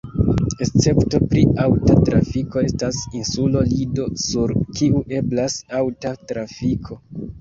Escepto 0.65 1.19
pri 1.33 1.43
aŭta 1.65 1.97
trafiko 2.07 2.63
estas 2.69 3.01
insulo 3.21 3.63
Lido, 3.75 4.07
sur 4.25 4.55
kiu 4.81 5.05
eblas 5.21 5.59
aŭta 5.83 6.15
trafiko. 6.33 6.99